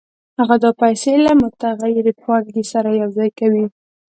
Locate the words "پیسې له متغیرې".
0.81-2.13